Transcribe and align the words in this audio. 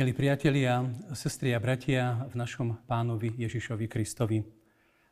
Milí 0.00 0.16
priatelia, 0.16 0.80
sestri 1.12 1.52
a 1.52 1.60
bratia 1.60 2.24
v 2.32 2.40
našom 2.40 2.88
pánovi 2.88 3.36
Ježišovi 3.36 3.84
Kristovi. 3.84 4.40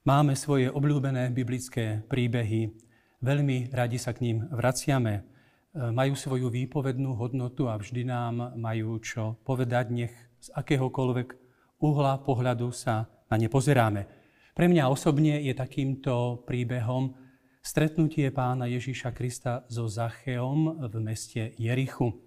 Máme 0.08 0.32
svoje 0.32 0.72
obľúbené 0.72 1.28
biblické 1.28 2.00
príbehy, 2.08 2.72
veľmi 3.20 3.68
radi 3.68 4.00
sa 4.00 4.16
k 4.16 4.24
ním 4.24 4.48
vraciame. 4.48 5.28
Majú 5.76 6.16
svoju 6.16 6.48
výpovednú 6.48 7.20
hodnotu 7.20 7.68
a 7.68 7.76
vždy 7.76 8.08
nám 8.08 8.56
majú 8.56 8.96
čo 9.04 9.36
povedať, 9.44 9.92
nech 9.92 10.14
z 10.40 10.48
akéhokoľvek 10.56 11.36
uhla 11.84 12.24
pohľadu 12.24 12.72
sa 12.72 13.12
na 13.28 13.36
ne 13.36 13.52
pozeráme. 13.52 14.08
Pre 14.56 14.72
mňa 14.72 14.88
osobne 14.88 15.36
je 15.44 15.52
takýmto 15.52 16.48
príbehom 16.48 17.12
stretnutie 17.60 18.32
pána 18.32 18.64
Ježiša 18.64 19.12
Krista 19.12 19.68
so 19.68 19.84
Zacheom 19.84 20.80
v 20.80 20.94
meste 21.04 21.52
Jerichu. 21.60 22.24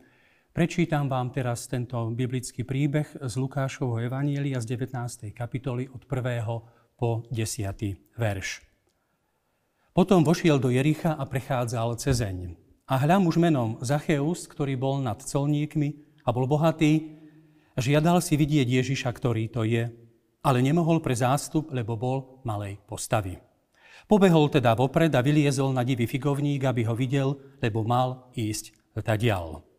Prečítam 0.52 1.08
vám 1.08 1.32
teraz 1.32 1.64
tento 1.72 2.12
biblický 2.12 2.68
príbeh 2.68 3.08
z 3.24 3.34
Lukášovho 3.40 4.04
Evanielia 4.04 4.60
z 4.60 4.76
19. 4.76 5.32
kapitoly 5.32 5.88
od 5.88 6.04
1. 6.04 6.44
po 7.00 7.24
10. 7.32 7.72
verš. 8.20 8.60
Potom 9.96 10.28
vošiel 10.28 10.60
do 10.60 10.68
Jericha 10.68 11.16
a 11.16 11.24
prechádzal 11.24 11.96
cezeň. 11.96 12.60
A 12.84 13.00
hľa 13.00 13.24
muž 13.24 13.40
menom 13.40 13.80
Zacheus, 13.80 14.44
ktorý 14.44 14.76
bol 14.76 15.00
nad 15.00 15.24
colníkmi 15.24 16.20
a 16.28 16.36
bol 16.36 16.44
bohatý, 16.52 17.16
žiadal 17.80 18.20
si 18.20 18.36
vidieť 18.36 18.68
Ježiša, 18.68 19.08
ktorý 19.08 19.48
to 19.48 19.64
je, 19.64 19.88
ale 20.44 20.60
nemohol 20.60 21.00
pre 21.00 21.16
zástup, 21.16 21.72
lebo 21.72 21.96
bol 21.96 22.44
malej 22.44 22.76
postavy. 22.92 23.40
Pobehol 24.04 24.52
teda 24.52 24.76
vopred 24.76 25.16
a 25.16 25.24
vyliezol 25.24 25.72
na 25.72 25.88
divý 25.88 26.12
figovník, 26.12 26.68
aby 26.68 26.84
ho 26.84 26.92
videl, 26.92 27.40
lebo 27.64 27.88
mal 27.88 28.28
ísť 28.36 28.76
tadiaľ. 29.00 29.71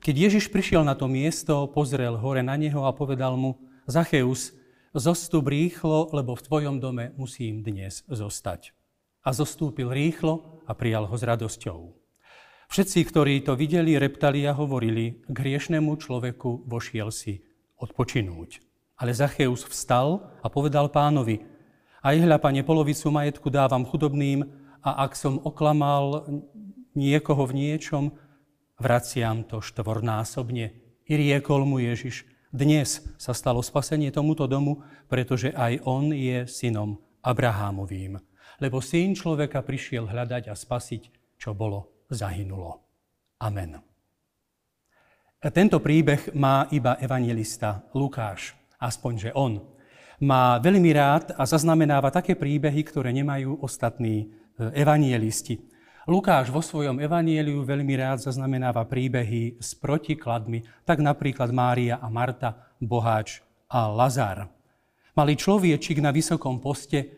Keď 0.00 0.16
Ježiš 0.16 0.48
prišiel 0.48 0.80
na 0.80 0.96
to 0.96 1.04
miesto, 1.12 1.68
pozrel 1.68 2.16
hore 2.16 2.40
na 2.40 2.56
neho 2.56 2.88
a 2.88 2.96
povedal 2.96 3.36
mu, 3.36 3.60
Zacheus, 3.84 4.56
zostup 4.96 5.44
rýchlo, 5.52 6.08
lebo 6.16 6.32
v 6.32 6.44
tvojom 6.48 6.80
dome 6.80 7.12
musím 7.20 7.60
dnes 7.60 8.00
zostať. 8.08 8.72
A 9.20 9.36
zostúpil 9.36 9.92
rýchlo 9.92 10.64
a 10.64 10.72
prijal 10.72 11.04
ho 11.04 11.12
s 11.12 11.20
radosťou. 11.20 11.92
Všetci, 12.72 12.98
ktorí 13.12 13.44
to 13.44 13.52
videli, 13.60 14.00
reptali 14.00 14.48
a 14.48 14.56
hovorili, 14.56 15.20
k 15.28 15.36
hriešnému 15.36 15.92
človeku 16.00 16.64
vošiel 16.64 17.12
si 17.12 17.44
odpočinúť. 17.76 18.64
Ale 18.96 19.12
Zacheus 19.12 19.68
vstal 19.68 20.40
a 20.40 20.48
povedal 20.48 20.88
pánovi, 20.88 21.44
aj 22.00 22.16
hľa, 22.24 22.40
pane, 22.40 22.64
polovicu 22.64 23.12
majetku 23.12 23.52
dávam 23.52 23.84
chudobným 23.84 24.48
a 24.80 25.04
ak 25.04 25.12
som 25.12 25.36
oklamal 25.44 26.24
niekoho 26.96 27.44
v 27.44 27.52
niečom, 27.52 28.16
vraciam 28.80 29.44
to 29.44 29.60
štvornásobne. 29.60 30.72
I 31.06 31.12
riekol 31.12 31.68
mu 31.68 31.78
Ježiš, 31.78 32.24
dnes 32.50 33.04
sa 33.14 33.30
stalo 33.30 33.62
spasenie 33.62 34.10
tomuto 34.10 34.48
domu, 34.48 34.82
pretože 35.06 35.54
aj 35.54 35.86
on 35.86 36.10
je 36.10 36.48
synom 36.50 36.98
Abrahámovým. 37.22 38.18
Lebo 38.58 38.82
syn 38.82 39.14
človeka 39.14 39.62
prišiel 39.62 40.08
hľadať 40.08 40.50
a 40.50 40.54
spasiť, 40.56 41.36
čo 41.38 41.54
bolo 41.54 42.04
zahynulo. 42.10 42.82
Amen. 43.40 43.78
Tento 45.40 45.80
príbeh 45.80 46.36
má 46.36 46.68
iba 46.68 47.00
evangelista 47.00 47.80
Lukáš, 47.96 48.52
aspoň 48.76 49.12
že 49.16 49.30
on. 49.32 49.62
Má 50.20 50.60
veľmi 50.60 50.92
rád 50.92 51.32
a 51.32 51.48
zaznamenáva 51.48 52.12
také 52.12 52.36
príbehy, 52.36 52.84
ktoré 52.84 53.08
nemajú 53.08 53.56
ostatní 53.64 54.28
e, 54.28 54.74
evangelisti. 54.76 55.69
Lukáš 56.08 56.48
vo 56.48 56.64
svojom 56.64 56.96
evanieliu 56.96 57.60
veľmi 57.60 57.92
rád 58.00 58.24
zaznamenáva 58.24 58.88
príbehy 58.88 59.60
s 59.60 59.76
protikladmi, 59.76 60.64
tak 60.88 61.04
napríklad 61.04 61.52
Mária 61.52 62.00
a 62.00 62.08
Marta, 62.08 62.72
Boháč 62.80 63.44
a 63.68 63.84
Lazár. 63.84 64.48
Malý 65.12 65.36
človečik 65.36 66.00
na 66.00 66.08
vysokom 66.08 66.56
poste, 66.56 67.12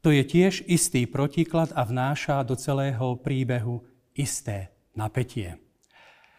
to 0.00 0.08
je 0.08 0.24
tiež 0.24 0.64
istý 0.64 1.04
protiklad 1.04 1.76
a 1.76 1.84
vnáša 1.84 2.40
do 2.48 2.56
celého 2.56 3.20
príbehu 3.20 3.84
isté 4.16 4.72
napätie. 4.96 5.60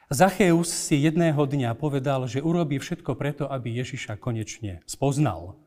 Zacheus 0.10 0.74
si 0.74 0.98
jedného 0.98 1.46
dňa 1.46 1.78
povedal, 1.78 2.26
že 2.26 2.42
urobí 2.42 2.82
všetko 2.82 3.14
preto, 3.14 3.46
aby 3.46 3.86
Ježiša 3.86 4.18
konečne 4.18 4.82
spoznal. 4.90 5.62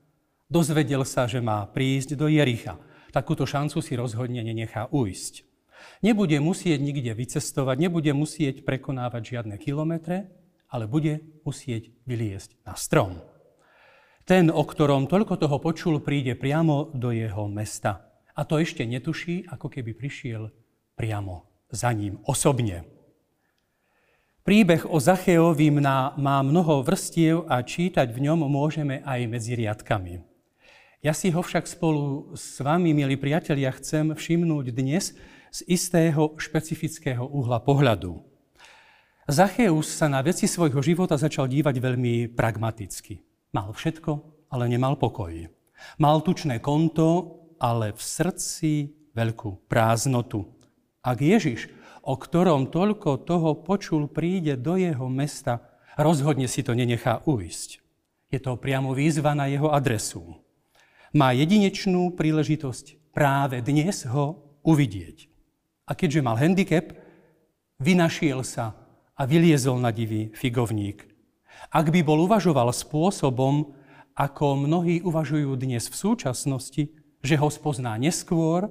Dozvedel 0.50 1.06
sa, 1.06 1.30
že 1.30 1.38
má 1.38 1.62
prísť 1.70 2.18
do 2.18 2.26
Jericha. 2.26 2.78
Takúto 3.14 3.46
šancu 3.46 3.78
si 3.78 3.94
rozhodne 3.94 4.42
nenechá 4.42 4.90
ujsť. 4.90 5.45
Nebude 6.04 6.36
musieť 6.38 6.78
nikde 6.80 7.12
vycestovať, 7.16 7.76
nebude 7.80 8.12
musieť 8.12 8.62
prekonávať 8.62 9.22
žiadne 9.36 9.56
kilometre, 9.56 10.28
ale 10.68 10.84
bude 10.90 11.22
musieť 11.46 11.94
vyliesť 12.04 12.58
na 12.66 12.74
strom. 12.74 13.22
Ten, 14.26 14.50
o 14.50 14.66
ktorom 14.66 15.06
toľko 15.06 15.38
toho 15.38 15.56
počul, 15.62 16.02
príde 16.02 16.34
priamo 16.34 16.90
do 16.90 17.14
jeho 17.14 17.46
mesta. 17.46 18.10
A 18.34 18.42
to 18.42 18.58
ešte 18.58 18.82
netuší, 18.82 19.46
ako 19.46 19.70
keby 19.70 19.94
prišiel 19.94 20.50
priamo 20.98 21.46
za 21.70 21.94
ním 21.94 22.18
osobne. 22.26 22.84
Príbeh 24.46 24.86
o 24.86 25.02
Zacheovi 25.02 25.74
má 25.74 26.14
mnoho 26.42 26.82
vrstiev 26.86 27.50
a 27.50 27.62
čítať 27.66 28.14
v 28.14 28.30
ňom 28.30 28.46
môžeme 28.46 29.02
aj 29.02 29.20
medzi 29.26 29.58
riadkami. 29.58 30.22
Ja 31.02 31.14
si 31.14 31.30
ho 31.30 31.42
však 31.42 31.66
spolu 31.66 32.34
s 32.34 32.58
vami, 32.62 32.94
milí 32.94 33.14
priatelia, 33.18 33.74
chcem 33.74 34.14
všimnúť 34.14 34.70
dnes, 34.70 35.18
z 35.56 35.64
istého 35.72 36.36
špecifického 36.36 37.24
uhla 37.24 37.64
pohľadu. 37.64 38.20
Zacheus 39.24 39.88
sa 39.88 40.04
na 40.12 40.20
veci 40.20 40.44
svojho 40.44 40.84
života 40.84 41.16
začal 41.16 41.48
dívať 41.48 41.80
veľmi 41.80 42.36
pragmaticky. 42.36 43.24
Mal 43.56 43.72
všetko, 43.72 44.12
ale 44.52 44.68
nemal 44.68 45.00
pokoj. 45.00 45.32
Mal 45.96 46.16
tučné 46.20 46.60
konto, 46.60 47.40
ale 47.56 47.96
v 47.96 48.02
srdci 48.04 48.92
veľkú 49.16 49.64
prázdnotu. 49.64 50.44
Ak 51.00 51.24
Ježiš, 51.24 51.72
o 52.04 52.20
ktorom 52.20 52.68
toľko 52.68 53.24
toho 53.24 53.56
počul, 53.64 54.12
príde 54.12 54.60
do 54.60 54.76
jeho 54.76 55.08
mesta, 55.08 55.64
rozhodne 55.96 56.52
si 56.52 56.60
to 56.60 56.76
nenechá 56.76 57.24
ujsť. 57.24 57.80
Je 58.28 58.38
to 58.44 58.60
priamo 58.60 58.92
výzva 58.92 59.32
na 59.32 59.48
jeho 59.48 59.72
adresu. 59.72 60.36
Má 61.16 61.32
jedinečnú 61.32 62.12
príležitosť 62.12 63.16
práve 63.16 63.64
dnes 63.64 64.04
ho 64.04 64.44
uvidieť. 64.60 65.32
A 65.86 65.94
keďže 65.94 66.20
mal 66.26 66.34
handicap, 66.34 66.98
vynašiel 67.78 68.42
sa 68.42 68.74
a 69.14 69.22
vyliezol 69.22 69.78
na 69.78 69.94
divý 69.94 70.34
figovník. 70.34 71.06
Ak 71.70 71.94
by 71.94 72.02
bol 72.02 72.26
uvažoval 72.26 72.74
spôsobom, 72.74 73.70
ako 74.18 74.66
mnohí 74.66 75.00
uvažujú 75.06 75.54
dnes 75.54 75.86
v 75.86 75.96
súčasnosti, 75.96 76.90
že 77.22 77.34
ho 77.38 77.48
spozná 77.48 77.94
neskôr, 77.96 78.66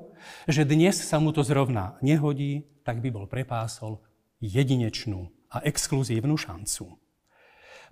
že 0.45 0.67
dnes 0.67 0.99
sa 0.99 1.17
mu 1.23 1.31
to 1.31 1.41
zrovna 1.41 1.95
nehodí, 2.03 2.67
tak 2.83 2.99
by 2.99 3.09
bol 3.09 3.25
prepásol 3.31 4.03
jedinečnú 4.43 5.31
a 5.49 5.63
exkluzívnu 5.63 6.35
šancu. 6.35 6.99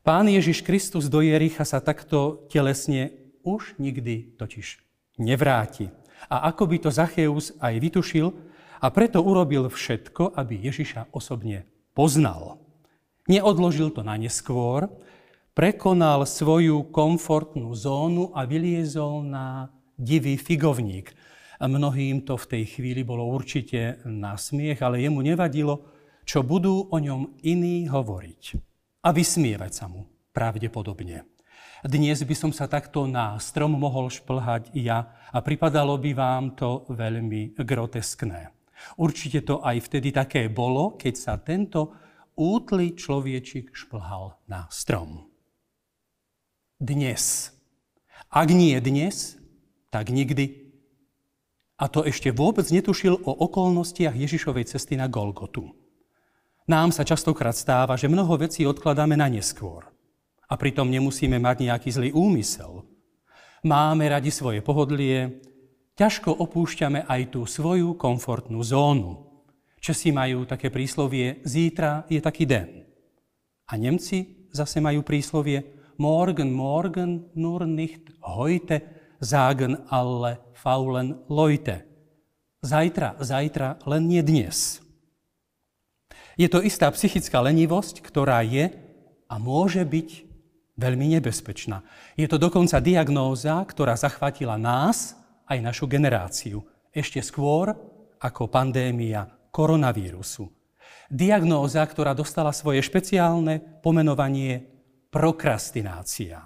Pán 0.03 0.27
Ježiš 0.27 0.67
Kristus 0.67 1.07
do 1.07 1.23
Jericha 1.23 1.63
sa 1.63 1.79
takto 1.79 2.43
telesne 2.51 3.15
už 3.47 3.79
nikdy 3.79 4.35
totiž 4.35 4.83
nevráti. 5.15 5.87
A 6.27 6.51
ako 6.51 6.67
by 6.67 6.77
to 6.83 6.89
Zacheus 6.91 7.55
aj 7.63 7.79
vytušil, 7.79 8.35
a 8.83 8.91
preto 8.91 9.23
urobil 9.23 9.71
všetko, 9.71 10.35
aby 10.35 10.59
Ježiša 10.67 11.15
osobne 11.15 11.63
poznal. 11.95 12.59
Neodložil 13.31 13.95
to 13.95 14.03
na 14.03 14.19
neskôr, 14.19 14.91
prekonal 15.55 16.27
svoju 16.27 16.91
komfortnú 16.91 17.71
zónu 17.71 18.35
a 18.35 18.43
vyliezol 18.43 19.23
na 19.23 19.71
divý 19.95 20.35
figovník. 20.35 21.15
A 21.63 21.71
mnohým 21.71 22.27
to 22.27 22.35
v 22.35 22.49
tej 22.59 22.63
chvíli 22.75 23.07
bolo 23.07 23.23
určite 23.23 24.03
na 24.03 24.35
smiech, 24.35 24.83
ale 24.83 24.99
jemu 24.99 25.23
nevadilo, 25.23 25.87
čo 26.27 26.43
budú 26.43 26.91
o 26.91 26.97
ňom 26.99 27.39
iní 27.39 27.87
hovoriť. 27.87 28.43
A 29.07 29.15
vysmievať 29.15 29.71
sa 29.71 29.85
mu, 29.87 30.11
pravdepodobne. 30.35 31.23
Dnes 31.87 32.19
by 32.19 32.35
som 32.35 32.51
sa 32.51 32.67
takto 32.67 33.07
na 33.07 33.39
strom 33.39 33.79
mohol 33.79 34.11
šplhať 34.11 34.75
ja 34.75 35.15
a 35.31 35.39
pripadalo 35.39 35.95
by 35.95 36.11
vám 36.11 36.43
to 36.59 36.83
veľmi 36.91 37.55
groteskné. 37.55 38.62
Určite 38.99 39.41
to 39.45 39.63
aj 39.63 39.89
vtedy 39.89 40.13
také 40.13 40.47
bolo, 40.51 40.95
keď 40.97 41.13
sa 41.15 41.33
tento 41.39 41.95
útly 42.33 42.97
človečik 42.97 43.73
šplhal 43.73 44.37
na 44.49 44.65
strom. 44.69 45.29
Dnes. 46.81 47.53
Ak 48.33 48.49
nie 48.49 48.73
dnes, 48.81 49.37
tak 49.93 50.09
nikdy. 50.09 50.73
A 51.77 51.85
to 51.85 52.01
ešte 52.01 52.33
vôbec 52.33 52.65
netušil 52.69 53.21
o 53.23 53.31
okolnostiach 53.45 54.17
Ježišovej 54.17 54.73
cesty 54.73 54.97
na 54.97 55.05
Golgotu. 55.05 55.69
Nám 56.65 56.95
sa 56.95 57.03
častokrát 57.03 57.53
stáva, 57.53 57.99
že 57.99 58.07
mnoho 58.07 58.39
vecí 58.39 58.63
odkladáme 58.63 59.19
na 59.19 59.27
neskôr. 59.27 59.83
A 60.47 60.53
pritom 60.55 60.87
nemusíme 60.87 61.35
mať 61.37 61.67
nejaký 61.67 61.89
zlý 61.91 62.09
úmysel. 62.15 62.87
Máme 63.63 64.07
radi 64.07 64.31
svoje 64.31 64.63
pohodlie, 64.63 65.43
ťažko 65.93 66.33
opúšťame 66.33 67.05
aj 67.05 67.21
tú 67.33 67.45
svoju 67.45 67.93
komfortnú 67.97 68.61
zónu. 68.65 69.29
Česi 69.83 70.15
majú 70.15 70.47
také 70.47 70.71
príslovie, 70.71 71.43
zítra 71.43 72.07
je 72.07 72.23
taký 72.23 72.47
den. 72.47 72.87
A 73.67 73.75
Nemci 73.75 74.47
zase 74.55 74.79
majú 74.79 75.03
príslovie 75.03 75.83
morgen, 75.99 76.55
morgen, 76.55 77.27
nur 77.35 77.67
nicht 77.67 78.15
heute, 78.23 78.81
sagen 79.19 79.83
alle 79.87 80.39
faulen 80.53 81.19
Leute. 81.27 81.83
Zajtra, 82.63 83.19
zajtra, 83.19 83.83
len 83.83 84.07
nie 84.07 84.23
dnes. 84.23 84.79
Je 86.39 86.47
to 86.47 86.63
istá 86.63 86.89
psychická 86.95 87.43
lenivosť, 87.43 87.99
ktorá 88.01 88.41
je 88.41 88.71
a 89.27 89.35
môže 89.37 89.83
byť 89.83 90.09
veľmi 90.79 91.19
nebezpečná. 91.19 91.85
Je 92.17 92.25
to 92.25 92.41
dokonca 92.41 92.81
diagnóza, 92.81 93.59
ktorá 93.67 93.93
zachvatila 93.93 94.57
nás, 94.57 95.13
aj 95.47 95.57
našu 95.59 95.85
generáciu, 95.89 96.63
ešte 96.93 97.19
skôr 97.19 97.73
ako 98.21 98.47
pandémia 98.47 99.27
koronavírusu. 99.51 100.47
Diagnóza, 101.11 101.83
ktorá 101.85 102.15
dostala 102.15 102.55
svoje 102.55 102.81
špeciálne 102.81 103.59
pomenovanie 103.83 104.65
prokrastinácia. 105.13 106.41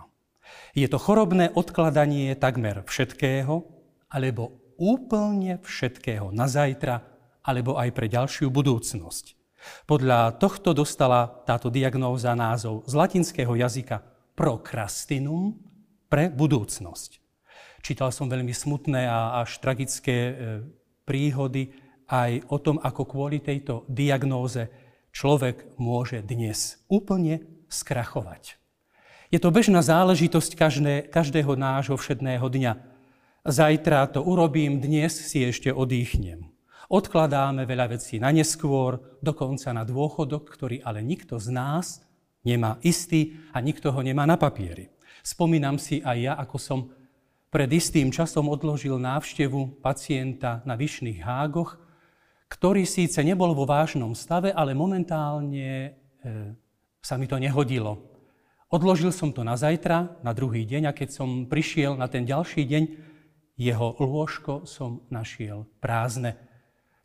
Je 0.76 0.88
to 0.90 1.00
chorobné 1.00 1.54
odkladanie 1.56 2.36
takmer 2.36 2.84
všetkého, 2.84 3.64
alebo 4.12 4.60
úplne 4.78 5.60
všetkého 5.64 6.32
na 6.36 6.46
zajtra, 6.52 7.04
alebo 7.44 7.80
aj 7.80 7.90
pre 7.96 8.08
ďalšiu 8.12 8.52
budúcnosť. 8.52 9.26
Podľa 9.88 10.38
tohto 10.38 10.76
dostala 10.76 11.28
táto 11.48 11.68
diagnóza 11.72 12.36
názov 12.36 12.86
z 12.86 12.94
latinského 12.94 13.52
jazyka 13.56 14.04
prokrastinum 14.38 15.58
pre 16.08 16.30
budúcnosť. 16.30 17.27
Čítal 17.82 18.10
som 18.12 18.28
veľmi 18.28 18.52
smutné 18.52 19.08
a 19.08 19.42
až 19.46 19.62
tragické 19.62 20.16
e, 20.16 20.34
príhody 21.08 21.72
aj 22.08 22.48
o 22.48 22.58
tom, 22.58 22.80
ako 22.80 23.04
kvôli 23.04 23.44
tejto 23.44 23.84
diagnóze 23.92 24.72
človek 25.12 25.78
môže 25.82 26.24
dnes 26.24 26.82
úplne 26.88 27.44
skrachovať. 27.68 28.56
Je 29.28 29.40
to 29.44 29.52
bežná 29.52 29.84
záležitosť 29.84 30.52
každé, 30.56 30.96
každého 31.12 31.60
nášho 31.60 32.00
všedného 32.00 32.48
dňa. 32.48 32.74
Zajtra 33.44 34.08
to 34.08 34.24
urobím, 34.24 34.80
dnes 34.80 35.12
si 35.12 35.44
ešte 35.44 35.68
odýchnem. 35.68 36.48
Odkladáme 36.88 37.68
veľa 37.68 38.00
vecí 38.00 38.16
na 38.16 38.32
neskôr, 38.32 39.20
dokonca 39.20 39.76
na 39.76 39.84
dôchodok, 39.84 40.48
ktorý 40.48 40.80
ale 40.80 41.04
nikto 41.04 41.36
z 41.36 41.52
nás 41.52 42.00
nemá 42.48 42.80
istý 42.80 43.36
a 43.52 43.60
nikto 43.60 43.92
ho 43.92 44.00
nemá 44.00 44.24
na 44.24 44.40
papieri. 44.40 44.88
Spomínam 45.20 45.76
si 45.76 46.00
aj 46.00 46.18
ja, 46.24 46.34
ako 46.40 46.56
som 46.56 46.80
pred 47.48 47.70
istým 47.72 48.12
časom 48.12 48.52
odložil 48.52 49.00
návštevu 49.00 49.80
pacienta 49.80 50.60
na 50.68 50.76
Vyšných 50.76 51.24
hágoch, 51.24 51.80
ktorý 52.48 52.88
síce 52.88 53.24
nebol 53.24 53.52
vo 53.56 53.68
vážnom 53.68 54.16
stave, 54.16 54.52
ale 54.52 54.76
momentálne 54.76 55.68
e, 55.68 55.90
sa 57.04 57.16
mi 57.20 57.28
to 57.28 57.40
nehodilo. 57.40 58.04
Odložil 58.68 59.16
som 59.16 59.32
to 59.32 59.48
na 59.48 59.56
zajtra, 59.56 60.20
na 60.24 60.36
druhý 60.36 60.68
deň 60.68 60.92
a 60.92 60.96
keď 60.96 61.10
som 61.16 61.48
prišiel 61.48 61.96
na 61.96 62.12
ten 62.12 62.28
ďalší 62.28 62.68
deň, 62.68 62.84
jeho 63.56 63.96
lôžko 63.98 64.68
som 64.68 65.08
našiel 65.08 65.66
prázdne. 65.80 66.36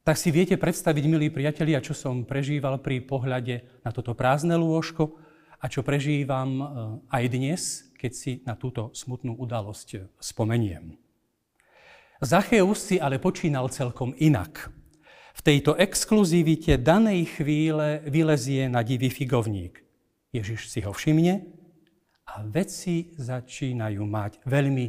Tak 0.02 0.18
si 0.18 0.34
viete 0.34 0.58
predstaviť, 0.58 1.04
milí 1.06 1.30
priatelia, 1.30 1.78
čo 1.78 1.94
som 1.94 2.26
prežíval 2.26 2.82
pri 2.82 2.98
pohľade 3.06 3.82
na 3.86 3.90
toto 3.94 4.18
prázdne 4.18 4.58
lôžko 4.58 5.14
a 5.62 5.70
čo 5.70 5.86
prežívam 5.86 6.50
e, 6.58 6.64
aj 7.14 7.24
dnes, 7.30 7.62
keď 8.02 8.12
si 8.12 8.42
na 8.42 8.58
túto 8.58 8.90
smutnú 8.90 9.38
udalosť 9.38 10.18
spomeniem. 10.18 10.98
Zacheus 12.18 12.82
si 12.82 12.98
ale 12.98 13.22
počínal 13.22 13.70
celkom 13.70 14.10
inak. 14.18 14.74
V 15.38 15.40
tejto 15.46 15.78
exkluzivite 15.78 16.82
danej 16.82 17.38
chvíle 17.38 18.02
vylezie 18.10 18.66
na 18.66 18.82
divý 18.82 19.06
figovník. 19.06 19.78
Ježiš 20.34 20.66
si 20.66 20.82
ho 20.82 20.90
všimne 20.90 21.46
a 22.26 22.42
veci 22.42 23.14
začínajú 23.14 24.02
mať 24.02 24.42
veľmi 24.50 24.86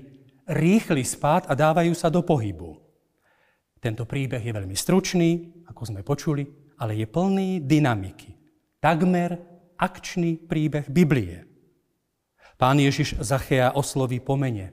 rýchly 0.50 1.06
spád 1.06 1.46
a 1.46 1.54
dávajú 1.54 1.94
sa 1.94 2.10
do 2.10 2.26
pohybu. 2.26 2.82
Tento 3.78 4.10
príbeh 4.10 4.42
je 4.42 4.54
veľmi 4.58 4.74
stručný, 4.74 5.62
ako 5.70 5.82
sme 5.86 6.02
počuli, 6.02 6.50
ale 6.82 6.98
je 6.98 7.06
plný 7.06 7.62
dynamiky. 7.62 8.34
Takmer 8.82 9.38
akčný 9.78 10.40
príbeh 10.44 10.90
Biblie. 10.90 11.53
Pán 12.64 12.80
Ježiš 12.80 13.20
Zachea 13.20 13.76
osloví 13.76 14.24
pomene, 14.24 14.72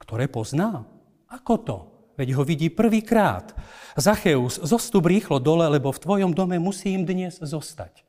ktoré 0.00 0.24
pozná. 0.24 0.88
Ako 1.28 1.54
to? 1.60 1.76
Veď 2.16 2.32
ho 2.32 2.48
vidí 2.48 2.72
prvýkrát. 2.72 3.52
Zacheus, 3.92 4.56
zostup 4.56 5.04
rýchlo 5.04 5.36
dole, 5.36 5.68
lebo 5.68 5.92
v 5.92 6.00
tvojom 6.00 6.32
dome 6.32 6.56
musím 6.56 7.04
dnes 7.04 7.36
zostať. 7.36 8.08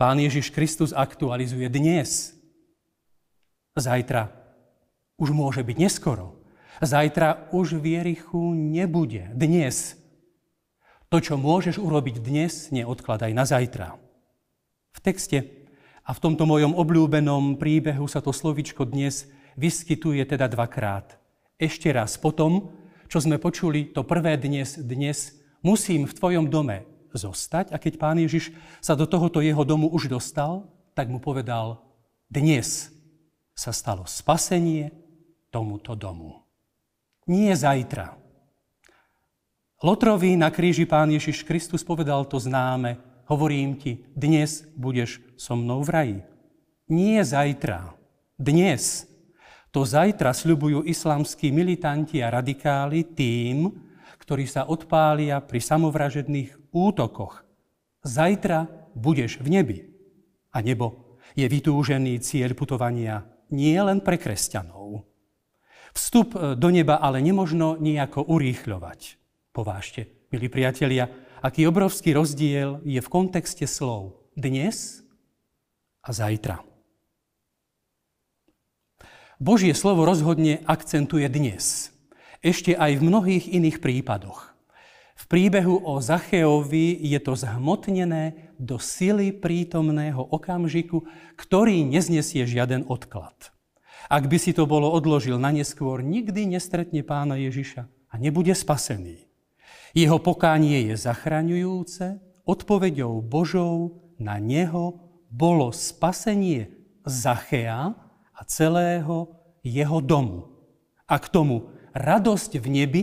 Pán 0.00 0.16
Ježiš 0.16 0.48
Kristus 0.48 0.96
aktualizuje 0.96 1.68
dnes. 1.68 2.40
Zajtra 3.76 4.32
už 5.20 5.28
môže 5.36 5.60
byť 5.60 5.76
neskoro. 5.76 6.40
Zajtra 6.80 7.52
už 7.52 7.76
v 7.76 8.00
Jerichu 8.00 8.56
nebude. 8.56 9.28
Dnes. 9.36 10.00
To, 11.12 11.20
čo 11.20 11.36
môžeš 11.36 11.76
urobiť 11.76 12.16
dnes, 12.24 12.72
neodkladaj 12.72 13.28
na 13.28 13.44
zajtra. 13.44 14.00
V 14.96 14.98
texte 15.04 15.57
a 16.08 16.16
v 16.16 16.22
tomto 16.24 16.48
mojom 16.48 16.72
obľúbenom 16.72 17.60
príbehu 17.60 18.08
sa 18.08 18.24
to 18.24 18.32
slovičko 18.32 18.88
dnes 18.88 19.28
vyskytuje 19.60 20.24
teda 20.24 20.48
dvakrát. 20.48 21.20
Ešte 21.60 21.92
raz 21.92 22.16
potom, 22.16 22.72
čo 23.12 23.20
sme 23.20 23.36
počuli 23.36 23.92
to 23.92 24.00
prvé 24.08 24.40
dnes, 24.40 24.80
dnes 24.80 25.36
musím 25.60 26.08
v 26.08 26.16
tvojom 26.16 26.48
dome 26.48 26.88
zostať. 27.12 27.70
A 27.70 27.76
keď 27.76 28.00
pán 28.00 28.16
Ježiš 28.16 28.56
sa 28.80 28.96
do 28.96 29.04
tohoto 29.04 29.44
jeho 29.44 29.68
domu 29.68 29.92
už 29.92 30.08
dostal, 30.08 30.64
tak 30.96 31.12
mu 31.12 31.20
povedal, 31.20 31.84
dnes 32.32 32.88
sa 33.52 33.76
stalo 33.76 34.08
spasenie 34.08 34.88
tomuto 35.52 35.92
domu 35.92 36.48
nie 37.28 37.52
zajtra. 37.52 38.16
Lotrovi 39.78 40.34
na 40.34 40.50
kríži 40.50 40.88
pán 40.88 41.12
Ježiš 41.12 41.46
Kristus 41.46 41.86
povedal 41.86 42.26
to 42.26 42.40
známe, 42.40 42.98
hovorím 43.28 43.76
ti, 43.76 44.08
dnes 44.16 44.64
budeš 44.74 45.20
so 45.36 45.54
mnou 45.54 45.84
v 45.84 45.90
raji. 45.92 46.18
Nie 46.88 47.20
zajtra, 47.24 47.92
dnes. 48.40 49.04
To 49.76 49.84
zajtra 49.84 50.32
sľubujú 50.32 50.88
islamskí 50.88 51.52
militanti 51.52 52.24
a 52.24 52.32
radikáli 52.32 53.04
tým, 53.04 53.68
ktorí 54.24 54.48
sa 54.48 54.64
odpália 54.64 55.44
pri 55.44 55.60
samovražedných 55.60 56.72
útokoch. 56.72 57.44
Zajtra 58.00 58.64
budeš 58.96 59.44
v 59.44 59.48
nebi. 59.60 59.78
A 60.56 60.64
nebo 60.64 61.20
je 61.36 61.44
vytúžený 61.44 62.24
cieľ 62.24 62.56
putovania 62.56 63.28
nie 63.52 63.76
len 63.76 64.00
pre 64.00 64.16
kresťanov. 64.16 65.04
Vstup 65.92 66.56
do 66.56 66.68
neba 66.72 67.00
ale 67.00 67.20
nemožno 67.20 67.76
nejako 67.76 68.24
urýchľovať. 68.24 69.00
Povážte, 69.52 70.28
milí 70.32 70.48
priatelia, 70.48 71.08
aký 71.44 71.68
obrovský 71.68 72.14
rozdiel 72.14 72.82
je 72.82 72.98
v 72.98 73.08
kontexte 73.08 73.66
slov 73.68 74.18
dnes 74.34 75.02
a 76.02 76.10
zajtra. 76.14 76.62
Božie 79.38 79.70
slovo 79.70 80.02
rozhodne 80.02 80.66
akcentuje 80.66 81.30
dnes. 81.30 81.94
Ešte 82.42 82.74
aj 82.74 82.98
v 82.98 83.06
mnohých 83.06 83.44
iných 83.54 83.78
prípadoch. 83.78 84.50
V 85.18 85.24
príbehu 85.26 85.82
o 85.82 85.98
Zacheovi 85.98 86.94
je 87.02 87.18
to 87.22 87.34
zhmotnené 87.34 88.54
do 88.58 88.78
sily 88.78 89.34
prítomného 89.34 90.22
okamžiku, 90.22 91.06
ktorý 91.38 91.82
neznesie 91.86 92.46
žiaden 92.46 92.86
odklad. 92.86 93.54
Ak 94.10 94.26
by 94.26 94.38
si 94.38 94.54
to 94.54 94.66
bolo 94.66 94.90
odložil 94.90 95.38
na 95.38 95.54
neskôr, 95.54 96.02
nikdy 96.02 96.46
nestretne 96.46 97.02
pána 97.02 97.38
Ježiša 97.38 97.86
a 97.86 98.14
nebude 98.16 98.54
spasený. 98.54 99.27
Jeho 99.96 100.18
pokánie 100.20 100.92
je 100.92 100.94
zachraňujúce, 100.96 102.20
odpoveďou 102.44 103.20
Božou 103.24 104.04
na 104.20 104.40
neho 104.40 105.00
bolo 105.28 105.72
spasenie 105.72 106.72
Zachea 107.04 107.92
a 108.32 108.40
celého 108.44 109.32
jeho 109.64 109.98
domu. 110.00 110.48
A 111.08 111.16
k 111.16 111.26
tomu 111.28 111.72
radosť 111.96 112.60
v 112.60 112.66
nebi 112.68 113.02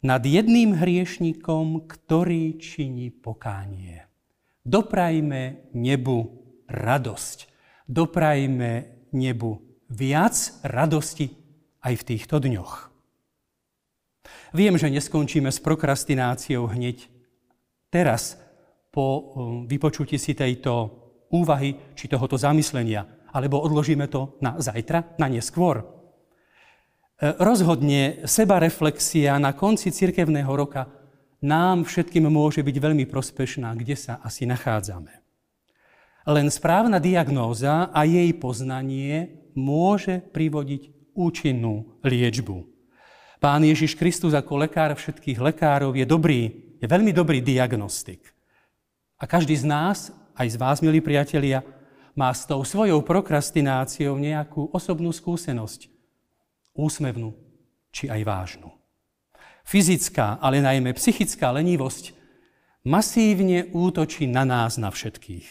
nad 0.00 0.22
jedným 0.24 0.78
hriešnikom, 0.78 1.84
ktorý 1.90 2.56
činí 2.56 3.12
pokánie. 3.12 4.06
Doprajme 4.64 5.72
nebu 5.76 6.18
radosť. 6.68 7.38
Doprajme 7.88 8.72
nebu 9.16 9.50
viac 9.88 10.36
radosti 10.60 11.32
aj 11.80 11.94
v 11.96 12.06
týchto 12.06 12.36
dňoch. 12.36 12.92
Viem, 14.56 14.80
že 14.80 14.88
neskončíme 14.88 15.52
s 15.52 15.60
prokrastináciou 15.60 16.68
hneď 16.72 17.08
teraz 17.92 18.40
po 18.88 19.04
um, 19.04 19.24
vypočutí 19.68 20.16
si 20.16 20.32
tejto 20.32 20.90
úvahy 21.28 21.76
či 21.92 22.08
tohoto 22.08 22.40
zamyslenia, 22.40 23.04
alebo 23.32 23.60
odložíme 23.60 24.08
to 24.08 24.40
na 24.40 24.56
zajtra, 24.56 25.20
na 25.20 25.28
neskôr. 25.28 25.84
E, 25.84 25.84
rozhodne 27.36 28.24
sebareflexia 28.24 29.36
na 29.36 29.52
konci 29.52 29.92
cirkevného 29.92 30.48
roka 30.48 30.88
nám 31.44 31.84
všetkým 31.84 32.26
môže 32.32 32.64
byť 32.64 32.76
veľmi 32.80 33.04
prospešná, 33.06 33.76
kde 33.76 33.94
sa 33.94 34.18
asi 34.24 34.48
nachádzame. 34.48 35.12
Len 36.28 36.48
správna 36.52 37.00
diagnóza 37.00 37.88
a 37.92 38.04
jej 38.04 38.32
poznanie 38.36 39.48
môže 39.56 40.20
privodiť 40.32 41.12
účinnú 41.16 42.00
liečbu. 42.04 42.77
Pán 43.38 43.62
Ježiš 43.62 43.94
Kristus 43.94 44.34
ako 44.34 44.66
lekár 44.66 44.98
všetkých 44.98 45.38
lekárov 45.38 45.94
je 45.94 46.02
dobrý, 46.02 46.74
je 46.82 46.86
veľmi 46.90 47.14
dobrý 47.14 47.38
diagnostik. 47.38 48.34
A 49.18 49.30
každý 49.30 49.54
z 49.54 49.62
nás, 49.62 50.10
aj 50.34 50.54
z 50.54 50.56
vás, 50.58 50.82
milí 50.82 50.98
priatelia, 50.98 51.62
má 52.18 52.34
s 52.34 52.42
tou 52.50 52.66
svojou 52.66 52.98
prokrastináciou 53.06 54.18
nejakú 54.18 54.74
osobnú 54.74 55.14
skúsenosť. 55.14 55.86
Úsmevnú, 56.74 57.38
či 57.94 58.10
aj 58.10 58.26
vážnu. 58.26 58.74
Fyzická, 59.62 60.42
ale 60.42 60.58
najmä 60.58 60.90
psychická 60.98 61.54
lenivosť 61.54 62.18
masívne 62.82 63.70
útočí 63.70 64.26
na 64.26 64.42
nás, 64.42 64.82
na 64.82 64.90
všetkých. 64.90 65.46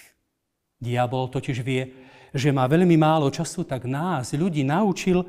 Diabol 0.84 1.32
totiž 1.32 1.64
vie, 1.64 1.96
že 2.36 2.52
má 2.52 2.68
veľmi 2.68 3.00
málo 3.00 3.32
času, 3.32 3.64
tak 3.64 3.88
nás, 3.88 4.36
ľudí, 4.36 4.68
naučil 4.68 5.24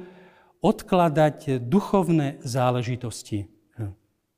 odkladať 0.65 1.62
duchovné 1.62 2.43
záležitosti 2.43 3.47
hm, 3.77 3.93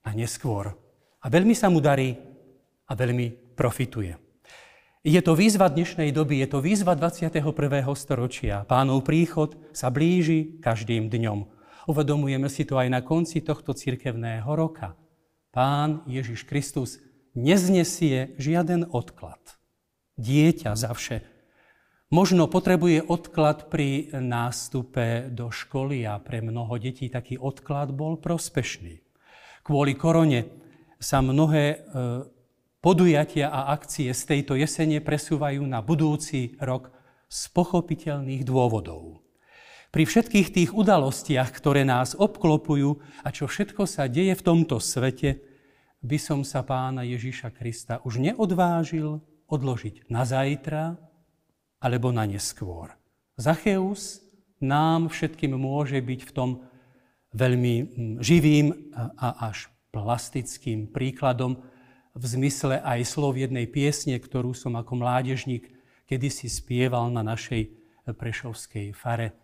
na 0.05 0.13
neskôr. 0.13 0.77
A 1.21 1.27
veľmi 1.29 1.53
sa 1.53 1.69
mu 1.69 1.81
darí 1.85 2.17
a 2.89 2.93
veľmi 2.97 3.57
profituje. 3.57 4.17
Je 5.01 5.21
to 5.25 5.33
výzva 5.33 5.73
dnešnej 5.73 6.13
doby, 6.13 6.45
je 6.45 6.49
to 6.53 6.61
výzva 6.61 6.93
21. 6.93 7.41
storočia. 7.97 8.69
Pánov 8.69 9.01
príchod 9.01 9.57
sa 9.73 9.89
blíži 9.89 10.61
každým 10.61 11.09
dňom. 11.09 11.49
Uvedomujeme 11.89 12.53
si 12.53 12.69
to 12.69 12.77
aj 12.77 12.89
na 12.93 13.01
konci 13.01 13.41
tohto 13.41 13.73
cirkevného 13.73 14.49
roka. 14.53 14.93
Pán 15.57 16.05
Ježiš 16.05 16.45
Kristus 16.45 17.01
neznesie 17.33 18.37
žiaden 18.37 18.93
odklad 18.93 19.41
dieťa 20.21 20.77
zavše. 20.77 21.25
Možno 22.11 22.51
potrebuje 22.51 23.07
odklad 23.07 23.71
pri 23.71 24.11
nástupe 24.11 25.31
do 25.31 25.55
školy 25.55 26.03
a 26.03 26.19
pre 26.19 26.43
mnoho 26.43 26.75
detí 26.75 27.07
taký 27.07 27.39
odklad 27.39 27.95
bol 27.95 28.19
prospešný. 28.19 28.99
Kvôli 29.63 29.95
korone 29.95 30.51
sa 30.99 31.23
mnohé 31.23 31.65
e, 31.71 31.77
podujatia 32.83 33.55
a 33.55 33.71
akcie 33.71 34.11
z 34.11 34.23
tejto 34.27 34.59
jesene 34.59 34.99
presúvajú 34.99 35.63
na 35.63 35.79
budúci 35.87 36.59
rok 36.59 36.91
z 37.31 37.47
pochopiteľných 37.55 38.43
dôvodov. 38.43 39.23
Pri 39.95 40.03
všetkých 40.03 40.51
tých 40.51 40.71
udalostiach, 40.75 41.55
ktoré 41.55 41.87
nás 41.87 42.19
obklopujú 42.19 43.23
a 43.23 43.31
čo 43.31 43.47
všetko 43.47 43.87
sa 43.87 44.11
deje 44.11 44.35
v 44.35 44.43
tomto 44.43 44.83
svete, 44.83 45.47
by 46.03 46.19
som 46.19 46.43
sa 46.43 46.67
pána 46.67 47.07
Ježíša 47.07 47.55
Krista 47.55 48.03
už 48.03 48.19
neodvážil 48.19 49.23
odložiť 49.47 50.11
na 50.11 50.27
zajtra 50.27 50.99
alebo 51.81 52.13
na 52.13 52.29
neskôr. 52.29 52.93
Zacheus 53.41 54.21
nám 54.61 55.09
všetkým 55.09 55.57
môže 55.57 55.97
byť 55.99 56.21
v 56.29 56.33
tom 56.37 56.51
veľmi 57.33 57.75
hm, 57.81 58.15
živým 58.21 58.93
a 59.17 59.49
až 59.51 59.73
plastickým 59.91 60.87
príkladom 60.93 61.65
v 62.15 62.25
zmysle 62.27 62.79
aj 62.83 63.01
slov 63.07 63.41
jednej 63.41 63.67
piesne, 63.67 64.19
ktorú 64.21 64.53
som 64.53 64.77
ako 64.77 65.01
mládežník 65.01 65.73
kedysi 66.07 66.51
spieval 66.51 67.09
na 67.11 67.23
našej 67.23 67.71
prešovskej 68.11 68.93
fare. 68.93 69.35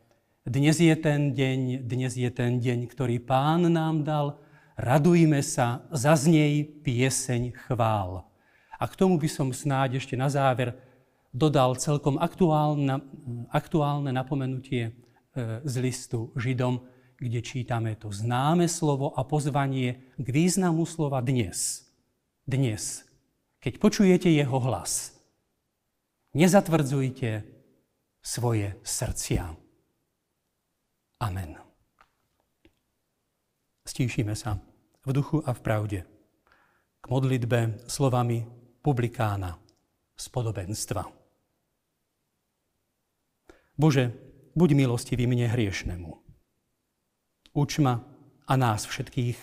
Dnes 0.47 0.79
je 0.79 0.95
ten 0.95 1.35
deň, 1.35 1.87
dnes 1.87 2.13
je 2.15 2.31
ten 2.31 2.59
deň, 2.63 2.87
ktorý 2.91 3.19
pán 3.19 3.67
nám 3.67 4.07
dal, 4.07 4.39
radujme 4.79 5.43
sa, 5.43 5.87
zaznej 5.91 6.63
pieseň 6.87 7.55
chvál. 7.67 8.27
A 8.77 8.85
k 8.87 8.95
tomu 8.95 9.19
by 9.19 9.27
som 9.31 9.51
snáď 9.51 9.99
ešte 9.99 10.15
na 10.15 10.31
záver 10.31 10.75
dodal 11.37 11.77
celkom 11.77 12.17
aktuálne, 12.17 13.05
aktuálne 13.53 14.09
napomenutie 14.09 14.89
e, 14.89 14.93
z 15.69 15.75
listu 15.85 16.33
Židom, 16.33 16.81
kde 17.21 17.45
čítame 17.45 17.93
to 18.01 18.09
známe 18.09 18.65
slovo 18.65 19.13
a 19.13 19.21
pozvanie 19.29 20.17
k 20.17 20.27
významu 20.33 20.89
slova 20.89 21.21
dnes. 21.21 21.85
Dnes, 22.49 23.05
keď 23.61 23.77
počujete 23.77 24.33
jeho 24.33 24.57
hlas, 24.65 25.13
nezatvrdzujte 26.33 27.45
svoje 28.25 28.73
srdcia. 28.81 29.45
Amen. 31.21 31.57
Stíšime 33.87 34.33
sa 34.37 34.61
v 35.05 35.11
duchu 35.15 35.41
a 35.45 35.53
v 35.53 35.61
pravde 35.63 35.99
k 37.01 37.05
modlitbe 37.07 37.87
slovami 37.87 38.43
publikána 38.83 39.57
z 40.17 40.27
podobenstva. 40.33 41.26
Bože, 43.77 44.17
buď 44.57 44.69
milostivý 44.73 45.29
mne 45.29 45.53
hriešnemu. 45.53 46.11
Uč 47.57 47.81
ma 47.81 48.01
a 48.49 48.53
nás 48.57 48.89
všetkých 48.89 49.39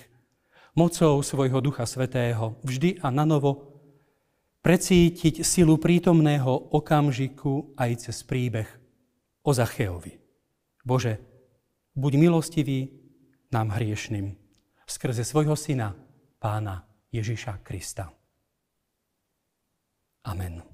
mocou 0.74 1.22
svojho 1.22 1.62
Ducha 1.62 1.86
Svetého 1.86 2.58
vždy 2.66 3.02
a 3.06 3.14
na 3.14 3.26
novo 3.30 3.74
precítiť 4.66 5.46
silu 5.46 5.78
prítomného 5.78 6.74
okamžiku 6.74 7.78
aj 7.78 8.10
cez 8.10 8.26
príbeh 8.26 8.70
o 9.46 9.52
Zacheovi. 9.54 10.18
Bože, 10.82 11.20
buď 11.94 12.12
milostivý 12.18 12.90
nám 13.54 13.76
hriešným 13.78 14.34
skrze 14.88 15.24
svojho 15.24 15.54
Syna, 15.54 15.94
Pána 16.40 16.84
Ježiša 17.12 17.64
Krista. 17.64 18.12
Amen. 20.28 20.73